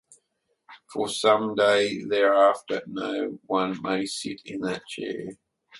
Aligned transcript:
For 0.91 1.09
some 1.09 1.53
day 1.53 2.03
thereafter 2.03 2.81
no 2.87 3.37
one 3.45 3.79
may 3.83 4.07
sit 4.07 4.41
in 4.45 4.61
that 4.61 4.87
chair. 4.87 5.35